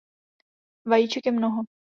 [0.85, 1.61] Vajíček je mnoho.